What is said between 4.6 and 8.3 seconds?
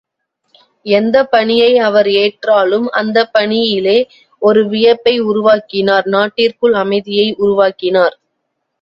வியப்பை உருவாக்கினார் நாட்டிற்குள் அமைதியை உருவாக்கினார்.